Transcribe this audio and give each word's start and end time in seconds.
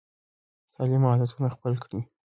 سالم 0.75 1.03
عادتونه 1.09 1.47
خپل 1.55 1.73
کړئ. 1.83 2.01